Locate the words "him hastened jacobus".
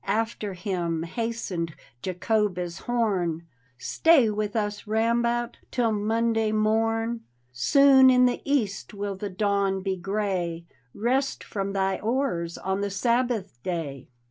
0.55-2.79